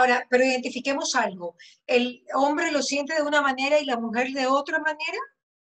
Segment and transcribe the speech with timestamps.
[0.00, 1.56] Ahora, pero identifiquemos algo.
[1.86, 5.18] ¿El hombre lo siente de una manera y la mujer de otra manera?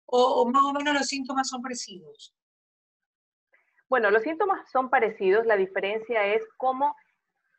[0.04, 2.34] ¿O, más o menos los síntomas son parecidos?
[3.88, 5.46] Bueno, los síntomas son parecidos.
[5.46, 6.94] La diferencia es cómo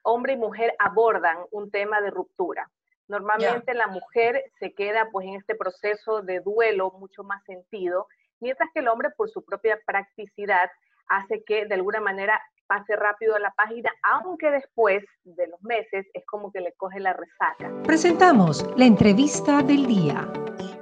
[0.04, 2.70] hombre y mujer abordan un tema de ruptura.
[3.08, 8.08] Normalmente la mujer se queda pues en este proceso de duelo mucho más sentido,
[8.40, 10.70] mientras que el hombre por su propia practicidad
[11.08, 12.40] hace que de alguna manera
[12.70, 17.00] pase rápido a la página, aunque después de los meses es como que le coge
[17.00, 17.74] la resaca.
[17.84, 20.32] Presentamos la entrevista del día.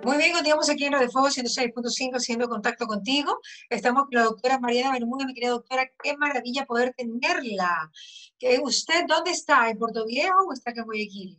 [0.04, 3.40] Muy bien, continuamos aquí en Radio Fuego 106.5 haciendo contacto contigo.
[3.70, 7.90] Estamos con la doctora Mariana Bermúdez, mi querida doctora, qué maravilla poder tenerla.
[8.38, 9.70] ¿Que ¿Usted dónde está?
[9.70, 11.38] ¿En Puerto Viejo o está acá en Guayaquil?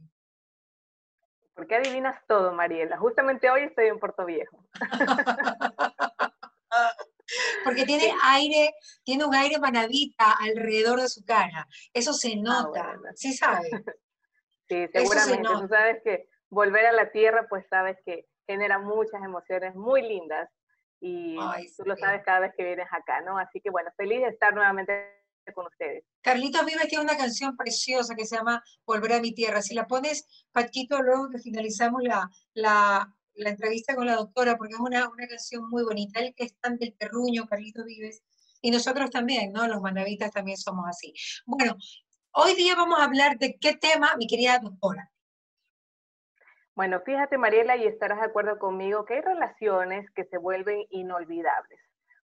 [1.55, 2.97] ¿Por qué adivinas todo, Mariela?
[2.97, 4.65] Justamente hoy estoy en Puerto Viejo.
[7.65, 8.74] Porque tiene aire,
[9.05, 11.66] tiene un aire manavita alrededor de su cara.
[11.92, 12.98] Eso se ah, nota.
[13.14, 13.69] ¿Sí sabe?
[14.69, 15.48] Sí, seguramente.
[15.48, 20.48] Tú sabes que volver a la tierra, pues sabes que genera muchas emociones muy lindas
[21.00, 21.36] y
[21.77, 23.39] tú lo sabes cada vez que vienes acá, ¿no?
[23.39, 25.19] Así que bueno, feliz de estar nuevamente
[25.55, 26.05] con ustedes.
[26.20, 29.62] Carlito Vives tiene una canción preciosa que se llama Volver a mi tierra.
[29.62, 34.75] Si la pones, Paquito, luego que finalizamos la, la, la entrevista con la doctora, porque
[34.75, 36.20] es una, una canción muy bonita.
[36.20, 38.22] Él que es tan del terruño, Carlito Vives,
[38.61, 39.67] y nosotros también, ¿no?
[39.67, 41.14] Los manavitas también somos así.
[41.47, 41.77] Bueno,
[42.33, 45.11] hoy día vamos a hablar de qué tema, mi querida doctora.
[46.75, 51.81] Bueno, fíjate, Mariela, y estarás de acuerdo conmigo que hay relaciones que se vuelven inolvidables,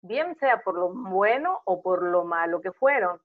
[0.01, 3.21] bien sea por lo bueno o por lo malo que fueron.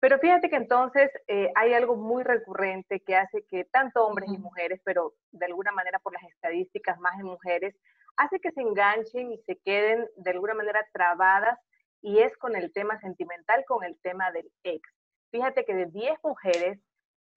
[0.00, 4.38] Pero fíjate que entonces eh, hay algo muy recurrente que hace que tanto hombres y
[4.38, 7.74] mujeres, pero de alguna manera por las estadísticas más en mujeres,
[8.16, 11.58] hace que se enganchen y se queden de alguna manera trabadas
[12.00, 14.88] y es con el tema sentimental, con el tema del ex.
[15.30, 16.78] Fíjate que de 10 mujeres,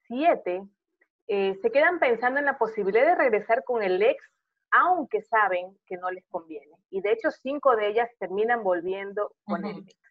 [0.08, 0.62] 7
[1.28, 4.24] eh, se quedan pensando en la posibilidad de regresar con el ex,
[4.72, 6.78] aunque saben que no les conviene.
[6.90, 10.11] Y de hecho, 5 de ellas terminan volviendo con el ex.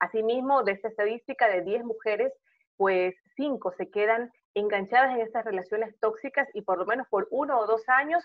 [0.00, 2.32] Asimismo, de esta estadística de 10 mujeres,
[2.76, 7.58] pues 5 se quedan enganchadas en estas relaciones tóxicas y por lo menos por uno
[7.58, 8.24] o dos años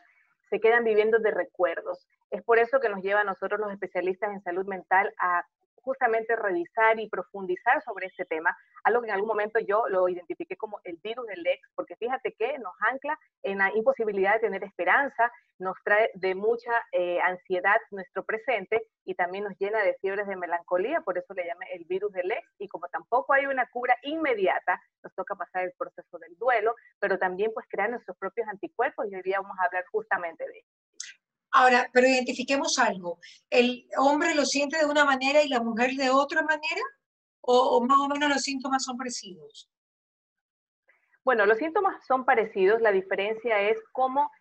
[0.49, 2.07] se quedan viviendo de recuerdos.
[2.29, 5.45] Es por eso que nos lleva a nosotros los especialistas en salud mental a
[5.83, 10.55] justamente revisar y profundizar sobre este tema, algo que en algún momento yo lo identifiqué
[10.57, 14.63] como el virus del ex, porque fíjate que nos ancla en la imposibilidad de tener
[14.63, 20.27] esperanza, nos trae de mucha eh, ansiedad nuestro presente y también nos llena de fiebres
[20.27, 23.67] de melancolía, por eso le llamé el virus del ex, y como tampoco hay una
[23.67, 28.47] cura inmediata, nos toca pasar el proceso del duelo, pero también pues crear nuestros propios
[28.47, 30.82] anticuerpos y hoy día vamos a hablar justamente de eso.
[31.55, 33.19] Ahora, pero identifiquemos algo.
[33.51, 36.81] ¿El hombre lo siente de una manera y la mujer de otra manera?
[37.41, 39.69] ¿O, más o menos los síntomas son parecidos?
[41.23, 42.81] Bueno, los síntomas son parecidos.
[42.81, 44.31] La diferencia es cómo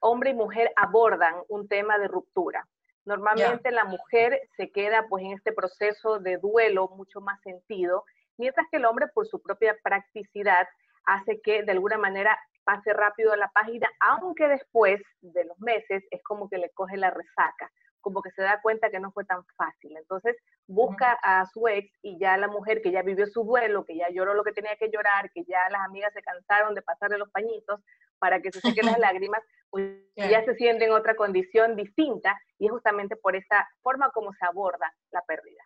[0.00, 2.66] hombre y mujer abordan un tema de ruptura.
[3.04, 8.04] Normalmente la mujer se queda pues en este proceso de duelo mucho más sentido,
[8.38, 10.66] mientras que el hombre por su propia practicidad
[11.04, 16.02] hace que de alguna manera pase rápido a la página, aunque después de los meses
[16.10, 19.24] es como que le coge la resaca, como que se da cuenta que no fue
[19.24, 19.96] tan fácil.
[19.96, 23.96] Entonces busca a su ex y ya la mujer que ya vivió su duelo, que
[23.96, 27.18] ya lloró lo que tenía que llorar, que ya las amigas se cansaron de pasarle
[27.18, 27.80] los pañitos
[28.18, 29.40] para que se sequen las lágrimas,
[29.70, 34.32] pues ya se siente en otra condición distinta y es justamente por esa forma como
[34.32, 35.62] se aborda la pérdida.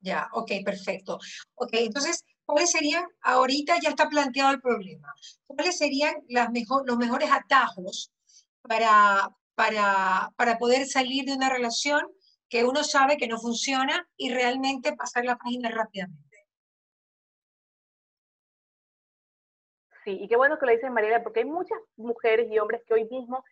[0.00, 1.18] Ya, ok, perfecto.
[1.56, 5.14] Ok, entonces ¿cuáles serían, ahorita ya está planteado el problema,
[5.46, 8.12] cuáles serían las mejor, los mejores atajos
[8.62, 12.02] para, para, para poder salir de una relación
[12.48, 16.48] que uno sabe que no funciona y realmente pasar la página rápidamente?
[20.04, 22.94] Sí, y qué bueno que lo dice Mariela, porque hay muchas mujeres y hombres que
[22.94, 23.44] hoy mismo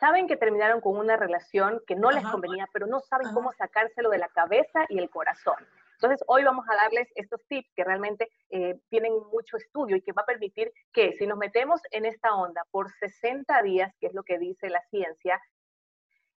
[0.00, 4.10] saben que terminaron con una relación que no les convenía, pero no saben cómo sacárselo
[4.10, 5.56] de la cabeza y el corazón.
[6.02, 10.12] Entonces, hoy vamos a darles estos tips que realmente eh, tienen mucho estudio y que
[10.12, 14.14] va a permitir que si nos metemos en esta onda por 60 días, que es
[14.14, 15.38] lo que dice la ciencia,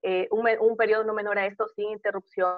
[0.00, 2.56] eh, un, periodo no menor a esto sin interrupción,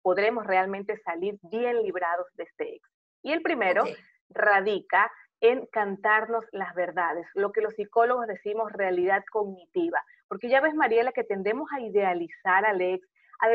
[0.00, 2.88] podremos realmente salir bien librados de este ex.
[3.22, 3.84] Y el primero
[4.30, 5.12] radica
[5.42, 10.02] en cantarnos las verdades, lo que los psicólogos decimos realidad cognitiva.
[10.26, 13.06] Porque ya ves, Mariela, que tendemos a idealizar al ex,
[13.40, 13.48] a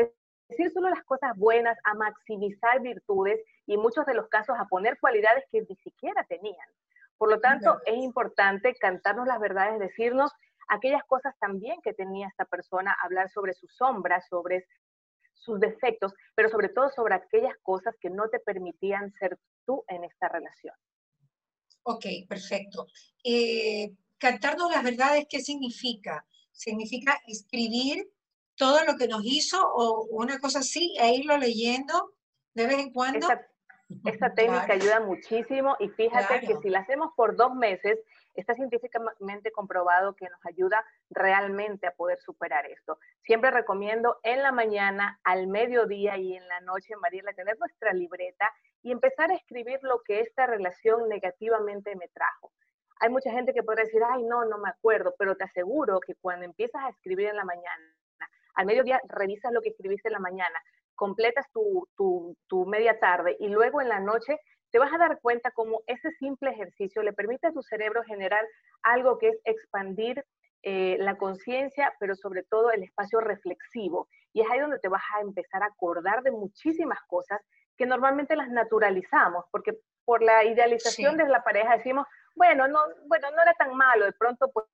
[0.48, 4.66] decir solo las cosas buenas, a maximizar virtudes y en muchos de los casos a
[4.66, 6.68] poner cualidades que ni siquiera tenían.
[7.18, 10.30] Por lo tanto, es importante cantarnos las verdades, decirnos
[10.68, 14.66] aquellas cosas también que tenía esta persona, hablar sobre sus sombras, sobre
[15.32, 20.04] sus defectos, pero sobre todo sobre aquellas cosas que no te permitían ser tú en
[20.04, 20.74] esta relación.
[21.84, 22.86] Ok, perfecto.
[23.22, 26.26] Eh, cantarnos las verdades, ¿qué significa?
[26.50, 28.08] Significa escribir
[28.56, 32.12] todo lo que nos hizo o una cosa así e irlo leyendo
[32.54, 33.28] de vez en cuando.
[34.04, 38.00] Esta, técnica ayuda muchísimo y fíjate que si la hacemos por dos meses,
[38.34, 42.98] está científicamente comprobado que nos ayuda realmente a poder superar esto.
[43.22, 48.52] Siempre recomiendo en la mañana, al mediodía y en la noche, Mariela, tener nuestra libreta
[48.82, 52.52] y empezar a escribir lo que esta relación negativamente me trajo.
[52.98, 56.14] Hay mucha gente que puede decir, ay, no, no me acuerdo, pero te aseguro que
[56.16, 57.94] cuando empiezas a escribir en la mañana,
[58.56, 60.58] al mediodía revisas lo que escribiste en la mañana,
[60.94, 64.38] completas tu, tu, media tarde y luego en la noche
[64.70, 68.44] te vas a dar cuenta cómo ese simple ejercicio le permite a tu cerebro generar
[68.82, 70.24] algo que es expandir
[70.62, 74.08] eh, la conciencia, pero sobre todo el espacio reflexivo.
[74.32, 77.40] Y es ahí donde te vas a empezar a acordar de muchísimas cosas
[77.76, 83.30] que normalmente las naturalizamos, porque por la idealización de la pareja decimos, bueno, no, bueno,
[83.30, 84.66] no era tan malo, de pronto pues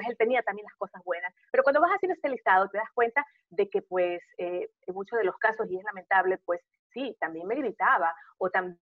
[0.00, 1.34] pues él tenía también las cosas buenas.
[1.50, 5.18] Pero cuando vas haciendo este listado, te das cuenta de que, pues, eh, en muchos
[5.18, 8.80] de los casos, y es lamentable, pues, sí, también me gritaba, o también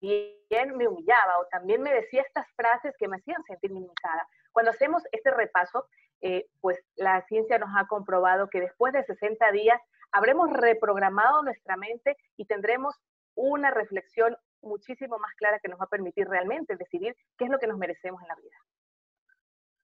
[0.00, 4.28] me humillaba, o también me decía estas frases que me hacían sentir minimizada.
[4.52, 5.88] Cuando hacemos este repaso,
[6.20, 9.80] eh, pues la ciencia nos ha comprobado que después de 60 días
[10.12, 12.94] habremos reprogramado nuestra mente y tendremos
[13.34, 17.58] una reflexión muchísimo más clara que nos va a permitir realmente decidir qué es lo
[17.58, 18.61] que nos merecemos en la vida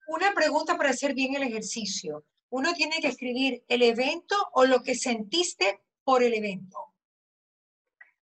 [0.08, 2.25] una pregunta para hacer bien el ejercicio.
[2.50, 6.78] Uno tiene que escribir el evento o lo que sentiste por el evento.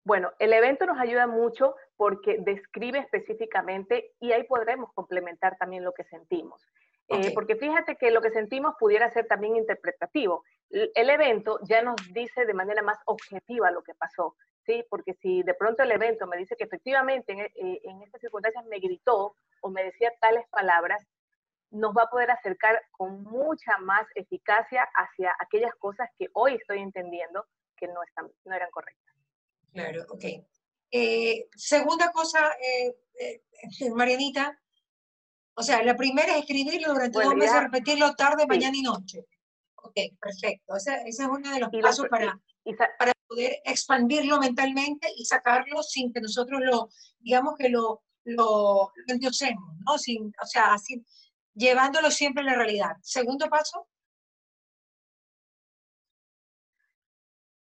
[0.06, 5.94] Bueno, el evento nos ayuda mucho porque describe específicamente y ahí podremos complementar también lo
[5.94, 6.65] que sentimos.
[7.09, 10.44] Eh, porque fíjate que lo que sentimos pudiera ser también interpretativo.
[10.69, 14.35] El evento ya nos dice de manera más objetiva lo que pasó,
[14.65, 14.85] ¿sí?
[14.89, 18.65] Porque si de pronto el evento me dice que efectivamente en, eh, en estas circunstancias
[18.65, 21.06] me gritó o me decía tales palabras,
[21.74, 26.80] nos va a poder acercar con mucha más eficacia hacia aquellas cosas que hoy estoy
[26.80, 29.16] entendiendo que no, están, no eran correctas.
[29.72, 30.24] Claro, ok.
[30.92, 33.42] Eh, segunda cosa, eh, eh,
[33.96, 34.58] Marianita,
[35.56, 39.26] o sea, la primera es escribirlo durante dos meses, repetirlo tarde, mañana y noche.
[39.76, 40.76] Ok, perfecto.
[40.76, 42.40] Ese, ese es uno de los pasos para,
[42.98, 49.14] para poder expandirlo mentalmente y sacarlo sin que nosotros lo, digamos que lo, lo, lo
[49.14, 49.98] endiosemos, ¿no?
[49.98, 51.04] Sin, o sea, así,
[51.54, 52.98] llevándolo siempre a la realidad.
[53.02, 53.88] Segundo paso.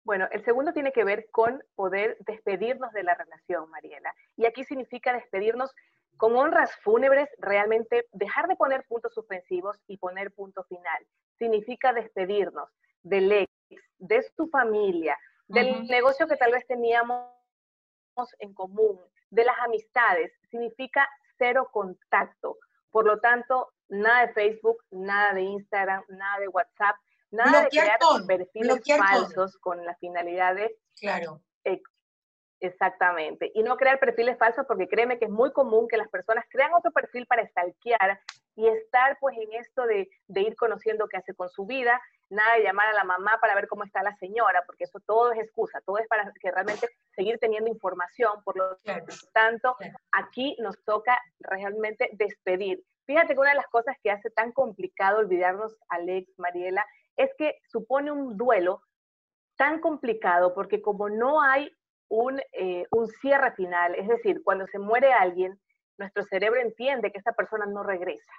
[0.03, 4.13] Bueno, el segundo tiene que ver con poder despedirnos de la relación, Mariela.
[4.35, 5.73] Y aquí significa despedirnos
[6.17, 11.07] con honras fúnebres, realmente dejar de poner puntos suspensivos y poner punto final.
[11.37, 12.69] Significa despedirnos
[13.01, 13.51] del ex,
[13.97, 17.29] de su familia, del negocio que tal vez teníamos
[18.39, 18.99] en común,
[19.29, 20.33] de las amistades.
[20.49, 21.07] Significa
[21.37, 22.57] cero contacto.
[22.91, 26.95] Por lo tanto, nada de Facebook, nada de Instagram, nada de WhatsApp,
[27.31, 27.97] nada de crear
[28.27, 30.75] perfiles falsos con la finalidad de...
[30.99, 31.41] Claro.
[32.63, 33.51] Exactamente.
[33.53, 36.73] Y no crear perfiles falsos porque créeme que es muy común que las personas crean
[36.73, 38.19] otro perfil para stalkear
[38.55, 42.63] y estar pues en esto de, ir conociendo qué hace con su vida, nada de
[42.63, 45.81] llamar a la mamá para ver cómo está la señora, porque eso todo es excusa,
[45.81, 48.43] todo es para que realmente seguir teniendo información.
[48.43, 48.77] Por lo
[49.33, 49.75] tanto,
[50.11, 52.83] aquí nos toca realmente despedir.
[53.05, 56.85] Fíjate que una de las cosas que hace tan complicado olvidarnos, Alex, Mariela,
[57.17, 58.81] es que supone un duelo
[59.57, 61.71] tan complicado porque como no hay
[62.09, 65.59] un, eh, un cierre final, es decir, cuando se muere alguien,
[65.97, 68.33] nuestro cerebro entiende que esta persona no regresa.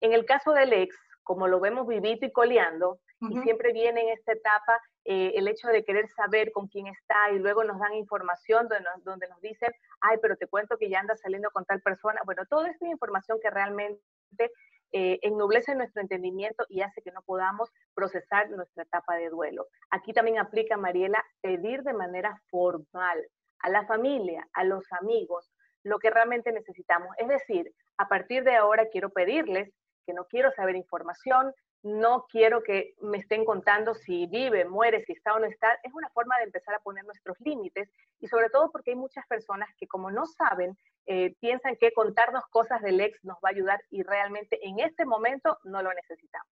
[0.00, 4.08] En el caso del ex, como lo vemos vivito y coleando, y siempre viene en
[4.10, 7.94] esta etapa eh, el hecho de querer saber con quién está y luego nos dan
[7.94, 11.64] información donde nos, donde nos dicen, ay, pero te cuento que ya anda saliendo con
[11.64, 12.20] tal persona.
[12.24, 14.50] Bueno, toda esta información que realmente
[14.96, 19.66] eh, ennoblece nuestro entendimiento y hace que no podamos procesar nuestra etapa de duelo.
[19.90, 23.26] Aquí también aplica, Mariela, pedir de manera formal
[23.58, 25.50] a la familia, a los amigos,
[25.82, 27.08] lo que realmente necesitamos.
[27.18, 29.74] Es decir, a partir de ahora quiero pedirles
[30.06, 31.52] que no quiero saber información,
[31.84, 35.68] no quiero que me estén contando si vive, muere, si está o no está.
[35.82, 39.26] Es una forma de empezar a poner nuestros límites y sobre todo porque hay muchas
[39.26, 43.50] personas que como no saben, eh, piensan que contarnos cosas del ex nos va a
[43.50, 46.48] ayudar y realmente en este momento no lo necesitamos.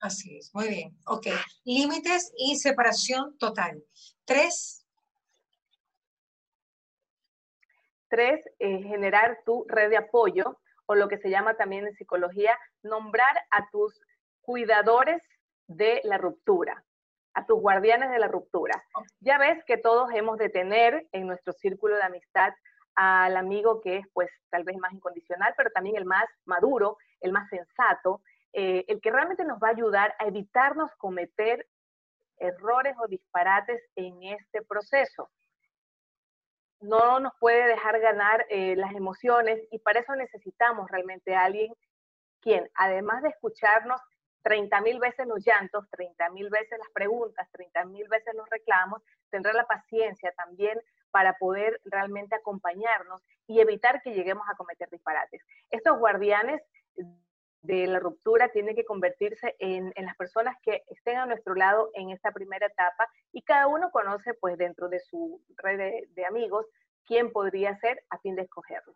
[0.00, 0.98] Así es, muy bien.
[1.06, 1.28] Ok,
[1.64, 3.82] límites y separación total.
[4.26, 4.86] Tres.
[8.08, 12.58] Tres, eh, generar tu red de apoyo o lo que se llama también en psicología,
[12.82, 14.00] nombrar a tus
[14.42, 15.22] cuidadores
[15.66, 16.84] de la ruptura,
[17.34, 18.82] a tus guardianes de la ruptura.
[19.20, 22.52] Ya ves que todos hemos de tener en nuestro círculo de amistad
[22.94, 27.32] al amigo que es pues tal vez más incondicional, pero también el más maduro, el
[27.32, 28.22] más sensato,
[28.52, 31.66] eh, el que realmente nos va a ayudar a evitarnos cometer
[32.38, 35.30] errores o disparates en este proceso.
[36.80, 41.72] No nos puede dejar ganar eh, las emociones y para eso necesitamos realmente a alguien
[42.40, 44.00] quien, además de escucharnos
[44.42, 49.02] 30 mil veces los llantos, 30 mil veces las preguntas, 30 mil veces los reclamos,
[49.30, 50.78] tendrá la paciencia también
[51.10, 55.40] para poder realmente acompañarnos y evitar que lleguemos a cometer disparates.
[55.70, 56.60] Estos guardianes
[57.62, 62.10] de la ruptura tienen que convertirse en, las personas que estén a nuestro lado en
[62.10, 63.08] esta primera etapa
[63.44, 65.78] cada uno conoce pues dentro de su red
[66.14, 66.66] de, amigos
[67.06, 68.94] quién podría ser a fin de escogerlo.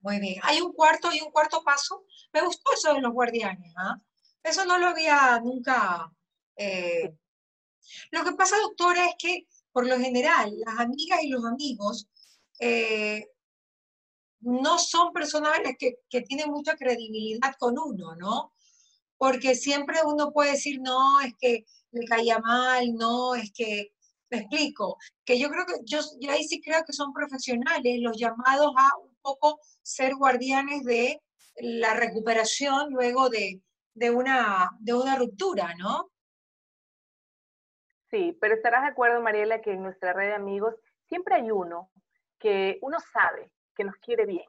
[0.00, 0.36] Muy bien.
[0.42, 2.04] Hay un cuarto y un cuarto paso.
[2.32, 3.72] Me gustó eso de los guardianes.
[3.76, 4.00] ¿ah?
[4.42, 6.10] Eso no lo había nunca.
[6.56, 7.14] Eh,
[8.10, 12.08] lo que pasa, doctora, es que por lo general las amigas y los amigos
[12.60, 13.28] eh,
[14.40, 18.52] no son personas que, que tienen mucha credibilidad con uno, ¿no?
[19.16, 23.92] Porque siempre uno puede decir, no, es que le caía mal, no, es que,
[24.30, 28.16] me explico, que yo creo que, yo, yo ahí sí creo que son profesionales los
[28.18, 31.22] llamados a un poco ser guardianes de
[31.56, 33.62] la recuperación luego de,
[33.94, 36.10] de, una, de una ruptura, ¿no?
[38.10, 40.74] Sí, pero estarás de acuerdo, Mariela, que en nuestra red de amigos
[41.08, 41.90] siempre hay uno
[42.38, 44.46] que uno sabe que nos quiere bien,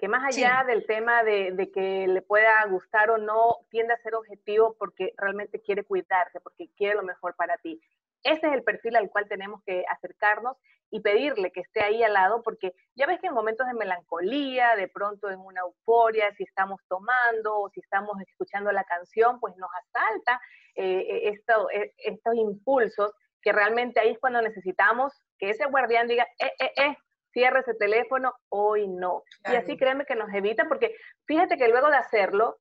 [0.00, 4.14] que más allá del tema de, que le pueda gustar o no, tiende a ser
[4.14, 7.80] objetivo porque realmente quiere cuidarte, porque quiere lo mejor para ti.
[8.22, 10.56] Ese es el perfil al cual tenemos que acercarnos
[10.90, 14.74] y pedirle que esté ahí al lado, porque ya ves que en momentos de melancolía,
[14.74, 19.56] de pronto en una euforia, si estamos tomando o si estamos escuchando la canción, pues
[19.56, 20.40] nos asalta
[20.74, 26.06] eh, eh, esto, eh, estos impulsos que realmente ahí es cuando necesitamos que ese guardián
[26.06, 26.96] diga, eh, eh, eh,
[27.32, 29.22] cierre ese teléfono, hoy no.
[29.50, 30.94] Y así créeme que nos evita, porque
[31.26, 32.58] fíjate que luego de hacerlo,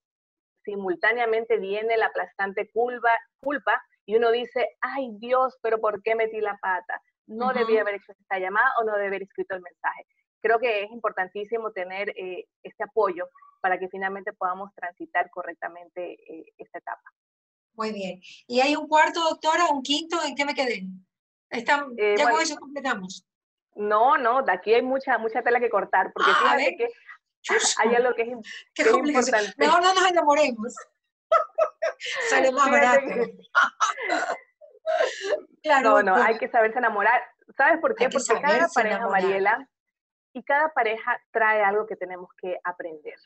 [0.64, 3.10] simultáneamente viene la aplastante culpa,
[3.42, 7.02] culpa y uno dice, ay Dios, pero ¿por qué metí la pata?
[7.28, 10.06] No debía haber hecho esta llamada o no debía haber escrito el mensaje.
[10.42, 13.30] Creo que es importantísimo tener eh, este apoyo
[13.62, 17.04] para que finalmente podamos transitar correctamente eh, esta etapa.
[17.74, 18.20] Muy bien.
[18.48, 20.18] ¿Y hay un cuarto, doctora, un quinto?
[20.26, 20.88] ¿En qué me quedé?
[21.50, 23.26] Están, eh, ya con eso completamos.
[23.76, 26.90] No, no, de aquí hay mucha, mucha tela que cortar, porque ah, fíjate que
[27.78, 28.30] hay algo que es,
[28.74, 29.54] que es importante.
[29.58, 30.76] Mejor no nos enamoremos.
[32.30, 33.06] Sale más barato.
[35.64, 37.22] claro, no, no, hay que saberse enamorar.
[37.56, 38.10] ¿Sabes por qué?
[38.10, 39.70] Porque cada pareja, Mariela,
[40.34, 43.18] y cada pareja trae algo que tenemos que aprender,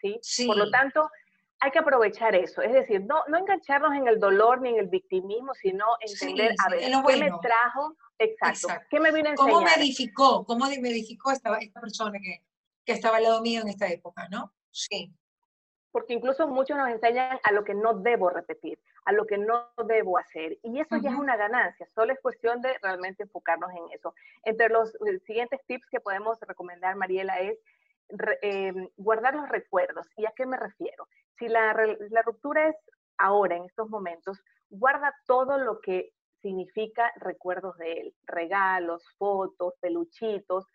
[0.00, 0.18] ¿sí?
[0.22, 0.46] sí.
[0.46, 1.10] Por lo tanto,
[1.62, 4.88] hay que aprovechar eso, es decir, no, no engancharnos en el dolor ni en el
[4.88, 7.96] victimismo, sino entender, a ver, ¿qué me trajo?
[8.18, 9.52] Exacto, ¿qué me vino a enseñar?
[9.52, 10.44] ¿Cómo me edificó?
[10.44, 12.42] ¿Cómo me edificó esta, esta persona que,
[12.84, 14.52] que estaba al lado mío en esta época, no?
[14.72, 15.14] Sí.
[15.92, 19.68] Porque incluso muchos nos enseñan a lo que no debo repetir, a lo que no
[19.86, 20.58] debo hacer.
[20.64, 24.16] Y eso ya es una ganancia, solo es cuestión de realmente enfocarnos en eso.
[24.42, 27.56] Entre los siguientes tips que podemos recomendar, Mariela, es
[28.42, 30.06] em, guardar los recuerdos.
[30.16, 31.06] ¿Y a qué me refiero?
[31.42, 31.72] si la,
[32.24, 32.76] ruptura es
[33.18, 40.66] ahora, en estos momentos, guarda todo lo que significa recuerdos de él, regalos, fotos, peluchitos,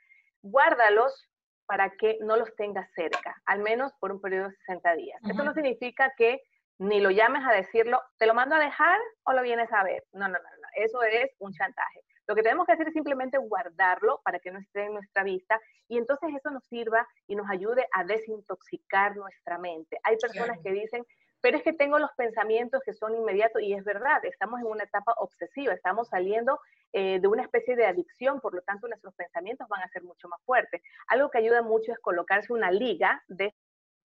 [0.41, 1.29] guárdalos
[1.65, 5.21] para que no los tengas cerca, al menos por un periodo de 60 días.
[5.29, 6.41] Eso no significa que
[6.79, 10.03] ni lo llames a decirlo, te lo mando a dejar o lo vienes a ver.
[10.13, 10.67] No, no, no, no.
[10.75, 12.01] Eso es un chantaje.
[12.27, 15.59] Lo que tenemos que hacer es simplemente guardarlo para que no esté en nuestra vista
[15.87, 19.97] y entonces eso nos sirva y nos ayude a desintoxicar nuestra mente.
[20.03, 21.05] Hay personas que dicen,
[21.39, 24.83] pero es que tengo los pensamientos que son inmediatos y es verdad, estamos en una
[24.83, 26.59] etapa obsesiva, estamos saliendo
[26.91, 30.27] eh, de una especie de adicción, por lo tanto nuestros pensamientos van a ser mucho
[30.27, 30.81] más fuertes.
[31.07, 33.55] Algo que ayuda mucho es colocarse una liga de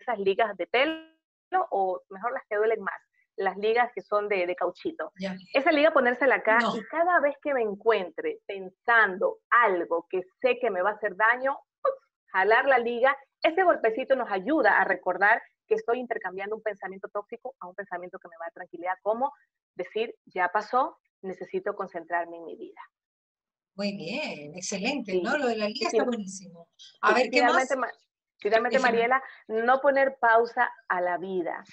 [0.01, 1.07] esas ligas de pelo
[1.71, 3.10] o mejor las que duelen más
[3.41, 5.13] las ligas que son de, cauchito.
[5.55, 10.71] Esa liga ponérsela acá y cada vez que me encuentre pensando algo que sé que
[10.71, 11.59] me va a hacer daño,
[12.27, 17.55] jalar la liga, ese golpecito nos ayuda a recordar que estoy intercambiando un pensamiento tóxico
[17.61, 19.33] a un pensamiento que me va a dar tranquilidad, como
[19.75, 22.81] decir, ya pasó, necesito concentrarme en mi vida.
[23.75, 25.39] Muy bien, excelente, ¿no?
[25.39, 26.69] Lo de la liga está buenísimo.
[27.01, 27.69] A ver, ¿qué más?
[28.39, 31.65] Finalmente, Mariela, no poner pausa a la vida.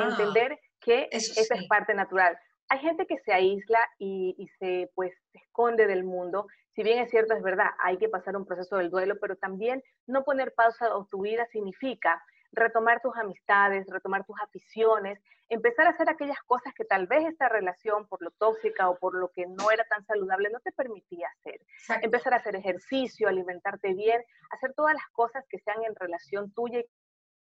[0.00, 2.38] Entender que eso esa es parte natural.
[2.68, 6.46] Hay gente que se aísla y, se, pues, esconde del mundo.
[6.74, 9.82] Si bien es cierto, es verdad, hay que pasar un proceso del duelo, pero también
[10.06, 12.22] no poner pausa a tu vida significa
[12.52, 17.48] retomar tus amistades, retomar tus aficiones, empezar a hacer aquellas cosas que tal vez esta
[17.48, 21.28] relación, por lo tóxica o por lo que no era tan saludable, no te permitía
[21.28, 21.60] hacer.
[22.02, 26.80] Empezar a hacer ejercicio, alimentarte bien, hacer todas las cosas que sean en relación tuya
[26.80, 26.86] y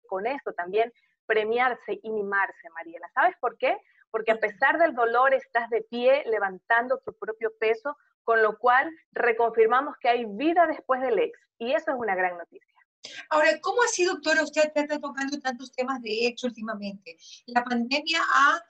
[0.07, 0.91] con esto también
[1.25, 3.09] premiarse y mimarse, Mariela.
[3.13, 3.77] ¿Sabes por qué?
[4.11, 8.89] Porque a pesar del dolor estás de pie levantando tu propio peso, con lo cual
[9.11, 11.39] reconfirmamos que hay vida después del ex.
[11.59, 12.73] Y eso es una gran noticia.
[13.29, 17.17] Ahora, ¿cómo ha sido, doctora, usted está tocando tantos temas de ex últimamente?
[17.45, 18.61] ¿La pandemia ha,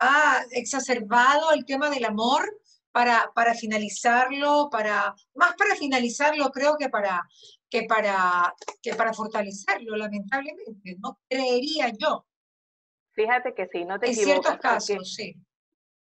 [0.00, 2.42] ha exacerbado el tema del amor
[2.92, 7.22] para, para finalizarlo, para, más para finalizarlo creo que para,
[7.68, 11.18] que para, que para fortalecerlo, lamentablemente, ¿no?
[11.28, 12.26] Creería yo.
[13.12, 14.42] Fíjate que sí, no te en equivocas.
[14.42, 15.34] ciertos casos, sí.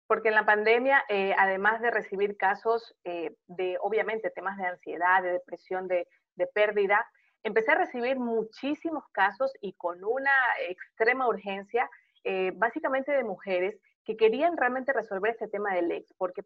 [0.06, 5.22] Porque en la pandemia, eh, además de recibir casos eh, de, obviamente, temas de ansiedad,
[5.22, 7.08] de depresión, de, de pérdida,
[7.42, 10.32] empecé a recibir muchísimos casos y con una
[10.68, 11.88] extrema urgencia,
[12.24, 16.42] eh, básicamente de mujeres que querían realmente resolver este tema del ex, porque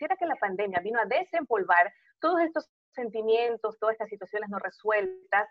[0.00, 5.48] pareciera que la pandemia vino a desempolvar todos estos sentimientos, todas estas situaciones no resueltas,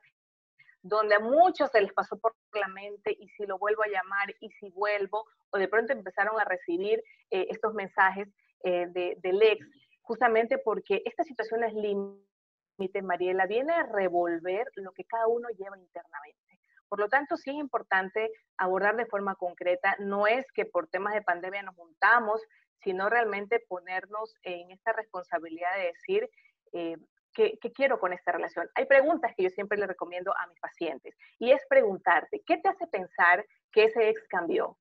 [0.82, 4.34] donde a muchos se les pasó por la mente y si lo vuelvo a llamar
[4.40, 8.28] y si vuelvo, o de pronto empezaron a recibir eh, estos mensajes
[8.64, 9.66] eh, de, del ex,
[10.02, 15.78] justamente porque esta situación es límite, Mariela, viene a revolver lo que cada uno lleva
[15.78, 16.49] internamente.
[16.90, 21.14] Por lo tanto, sí es importante abordar de forma concreta, no es que por temas
[21.14, 22.42] de pandemia nos juntamos,
[22.82, 26.30] sino realmente ponernos en esta responsabilidad de decir,
[26.74, 26.98] eh,
[27.34, 28.70] ¿qué, quiero con esta relación?
[28.76, 32.70] Hay preguntas que yo siempre le recomiendo a mis pacientes y es preguntarte, ¿qué te
[32.70, 34.78] hace pensar que ese ex cambió?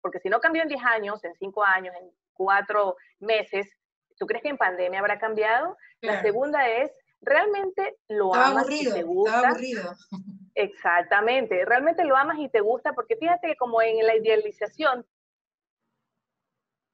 [0.00, 3.68] Porque si no cambió en 10 años, en 5 años, en 4 meses,
[4.16, 5.76] ¿tú crees que en pandemia habrá cambiado?
[6.00, 9.48] La segunda es, ¿realmente lo amas y te gusta?
[9.48, 9.94] aburrido.
[10.54, 15.06] Exactamente, realmente lo amas y te gusta, porque fíjate que como en la idealización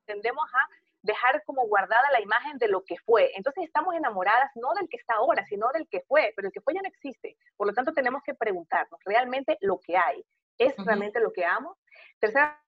[0.06, 0.68] tendemos a
[1.04, 3.30] dejar como guardada la imagen de lo que fue.
[3.36, 6.62] Entonces estamos enamoradas no del que está ahora, sino del que fue, pero el que
[6.62, 7.36] fue ya no existe.
[7.56, 10.24] Por lo tanto, tenemos que preguntarnos realmente lo que hay.
[10.56, 11.76] ¿Es realmente lo que amo?
[12.20, 12.58] Tercera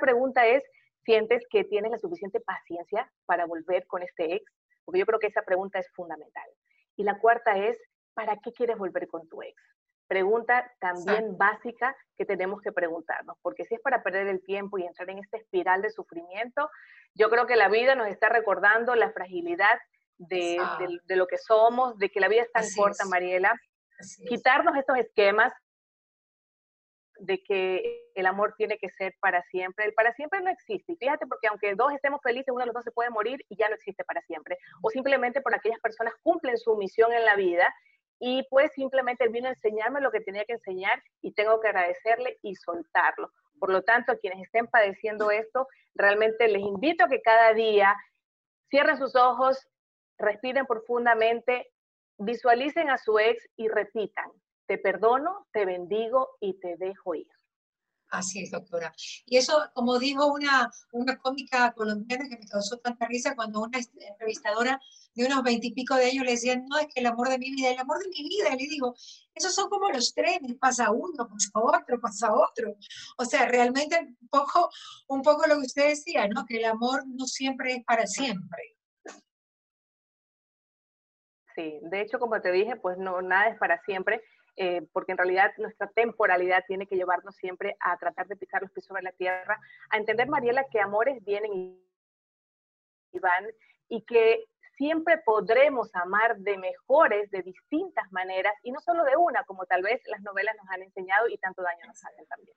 [0.00, 0.62] pregunta es,
[1.04, 4.52] ¿sientes que tienes la suficiente paciencia para volver con este ex?
[4.90, 6.48] Porque yo creo que esa pregunta es fundamental.
[6.96, 7.78] Y la cuarta es,
[8.12, 9.54] ¿para qué quieres volver con tu ex?
[10.10, 14.82] pregunta también básica que tenemos que preguntarnos, porque si es para perder el tiempo y
[14.82, 16.68] entrar en esta espiral de sufrimiento,
[17.14, 19.78] yo creo que la vida nos está recordando la fragilidad
[20.18, 20.58] de,
[21.10, 23.54] lo que somos, de que la vida es tan corta, Mariela.
[24.28, 25.52] Quitarnos estos esquemas
[27.20, 29.84] de que el amor tiene que ser para siempre.
[29.84, 30.96] El para siempre no existe.
[30.96, 33.68] Fíjate, porque aunque dos estemos felices, uno de los dos se puede morir y ya
[33.68, 34.58] no existe para siempre.
[34.82, 37.72] O simplemente por aquellas personas cumplen su misión en la vida
[38.18, 42.38] y pues simplemente vino a enseñarme lo que tenía que enseñar y tengo que agradecerle
[42.42, 43.30] y soltarlo.
[43.58, 47.94] Por lo tanto, a quienes estén padeciendo esto, realmente les invito a que cada día
[48.70, 49.66] cierren sus ojos,
[50.18, 51.70] respiren profundamente,
[52.18, 54.30] visualicen a su ex y repitan,
[54.70, 57.26] te perdono, te bendigo y te dejo ir.
[58.08, 58.94] Así es, doctora.
[59.26, 63.80] Y eso, como dijo una, una cómica colombiana que me causó tanta risa cuando una
[63.80, 64.80] entrevistadora
[65.12, 67.70] de unos veintipico de años le decía, no, es que el amor de mi vida,
[67.70, 68.94] el amor de mi vida, le digo,
[69.34, 72.76] esos son como los trenes, pasa uno, pasa otro, pasa otro.
[73.18, 74.70] O sea, realmente un poco,
[75.08, 76.46] un poco lo que usted decía, ¿no?
[76.46, 78.76] Que el amor no siempre es para siempre.
[81.56, 84.22] Sí, de hecho, como te dije, pues no, nada es para siempre
[84.62, 88.70] eh, porque en realidad nuestra temporalidad tiene que llevarnos siempre a tratar de pisar los
[88.70, 93.46] pies sobre la tierra, a entender, Mariela, que amores vienen y van
[93.88, 94.44] y que
[94.76, 99.80] siempre podremos amar de mejores, de distintas maneras, y no solo de una, como tal
[99.80, 102.56] vez las novelas nos han enseñado y tanto daño nos hacen también.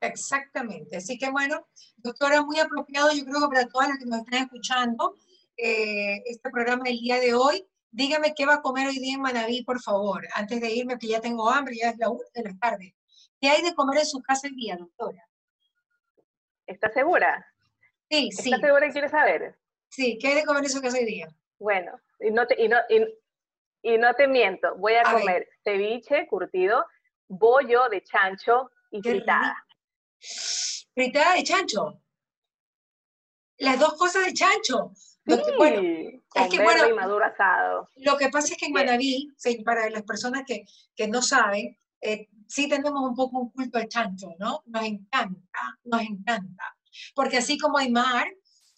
[0.00, 0.96] Exactamente.
[0.96, 1.66] Así que bueno,
[1.98, 5.16] doctora, muy apropiado, yo creo que para todas las que nos están escuchando,
[5.58, 9.22] eh, este programa del día de hoy, dígame qué va a comer hoy día en
[9.22, 12.42] Manaví, por favor, antes de irme, que ya tengo hambre, ya es la una de
[12.42, 12.94] la tarde.
[13.40, 15.26] ¿Qué hay de comer en su casa el día, doctora?
[16.66, 17.46] ¿Estás segura?
[18.10, 18.50] Sí, sí.
[18.52, 19.58] ¿Estás segura y quieres saber?
[19.88, 21.28] Sí, ¿qué hay de comer en su casa el día?
[21.58, 22.76] Bueno, y no te, y no,
[23.82, 26.84] y, no te miento, voy a, comer ceviche curtido,
[27.28, 29.56] bollo de chancho y fritada.
[30.92, 32.02] Fritada de chancho.
[33.58, 34.92] Las dos cosas de chancho.
[35.56, 35.80] Bueno,
[36.36, 37.88] es que, bueno, y maduro asado.
[37.96, 39.32] Lo que pasa es que en Manaví,
[39.64, 43.88] para las personas que, que no saben, eh, sí tenemos un poco un culto al
[43.88, 44.62] chancho, ¿no?
[44.66, 46.76] Nos encanta, nos encanta.
[47.14, 48.26] Porque así como hay mar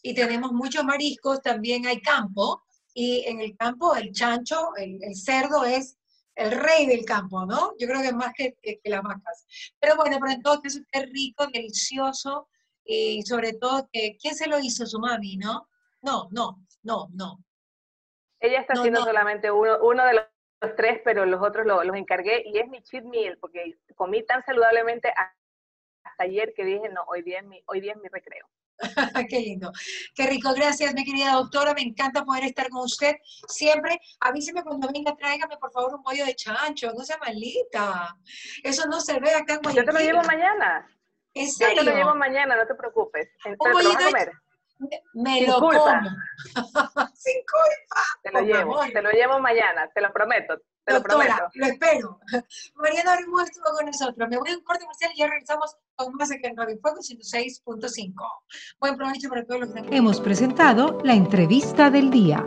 [0.02, 2.62] y tenemos muchos mariscos, también hay campo.
[2.94, 5.98] Y en el campo el chancho, el, el cerdo es
[6.38, 7.74] el rey del campo, ¿no?
[7.78, 9.46] Yo creo que más que, que, las vacas.
[9.80, 12.48] Pero bueno, pero entonces qué rico, delicioso,
[12.84, 14.86] y sobre todo que, ¿quién se lo hizo?
[14.86, 15.68] Su mami, ¿no?
[16.02, 17.44] No, no, no, no.
[18.40, 22.42] Ella está haciendo solamente uno, uno de los tres, pero los otros los, los encargué
[22.46, 25.12] y es mi cheat meal, porque comí tan saludablemente
[26.04, 28.46] hasta ayer que dije, no, hoy día es mi, hoy día es mi recreo.
[29.28, 29.72] Qué lindo.
[30.14, 30.52] Qué rico.
[30.54, 31.74] Gracias, mi querida doctora.
[31.74, 33.16] Me encanta poder estar con usted
[33.48, 34.00] siempre.
[34.20, 36.92] Avíseme cuando venga, tráigame por favor un pollo de chancho.
[36.96, 38.16] No sea malita.
[38.62, 39.74] Eso no se ve acá en Guayaquil.
[39.74, 40.88] Yo te lo llevo mañana.
[41.34, 41.76] ¿En serio?
[41.76, 43.28] Yo te lo llevo mañana, no te preocupes.
[43.44, 44.30] Un pollo de
[45.14, 45.72] Me, lo como.
[47.14, 48.02] Sin culpa.
[48.22, 50.58] Te lo llevo, te lo llevo mañana, te lo prometo.
[50.84, 51.50] Te Doctora, lo, prometo.
[51.54, 52.20] lo espero.
[52.76, 54.28] Mariana Armó estuvo con nosotros.
[54.28, 56.98] Me voy a un corte comercial y ya regresamos con más aquí en Radio Fuego
[56.98, 58.14] 106.5.
[58.80, 62.46] Buen provecho para todos los que Hemos presentado la entrevista del día.